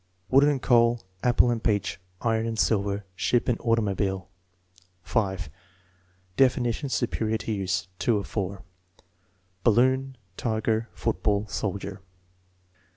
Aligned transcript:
Wood 0.31 0.45
and 0.45 0.59
coal; 0.59 1.03
apple 1.21 1.51
and 1.51 1.63
peach; 1.63 1.99
iron 2.21 2.47
and 2.47 2.57
silver; 2.57 3.05
ship 3.15 3.47
and 3.47 3.59
automobile. 3.61 4.29
5. 5.03 5.47
Definitions 6.35 6.95
superior 6.95 7.37
to 7.37 7.51
use. 7.51 7.87
(2 7.99 8.17
of 8.17 8.25
4.) 8.25 8.63
Balloon; 9.63 10.17
tiger; 10.37 10.89
football; 10.95 11.45
soldier. 11.45 12.01